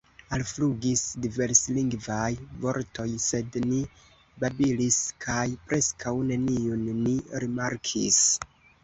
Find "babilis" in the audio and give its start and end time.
4.45-4.97